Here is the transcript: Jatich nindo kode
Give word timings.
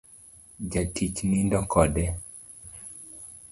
Jatich 0.71 1.17
nindo 1.29 1.59
kode 1.71 2.05